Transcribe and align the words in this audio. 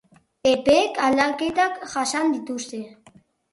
Epeek 0.51 0.97
aldaketak 1.09 1.79
jasan 1.93 2.35
dituzte. 2.39 2.83